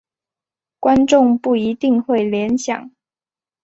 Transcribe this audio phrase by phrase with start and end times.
[0.79, 2.89] 观众不一定会联想。